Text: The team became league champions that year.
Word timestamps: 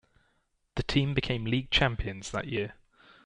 The 0.77 0.81
team 0.81 1.13
became 1.13 1.45
league 1.45 1.69
champions 1.69 2.31
that 2.31 2.47
year. 2.47 2.73